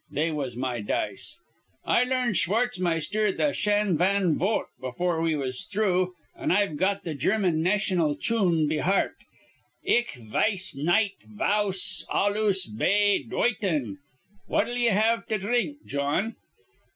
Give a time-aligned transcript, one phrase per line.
[0.09, 1.37] They was my dice.
[1.85, 7.15] "I learned Schwartzmeister th' Shan van Voght before we was through; an' I've got th'
[7.15, 9.13] German naytional chune be heart,
[9.83, 13.99] 'Ich vice nit wauss allus bay doitan'.
[14.47, 16.35] What'll ye have to drink, Jawn?"